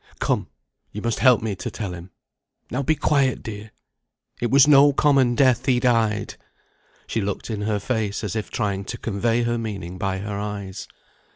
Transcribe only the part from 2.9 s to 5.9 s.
quiet, dear! It was no common death he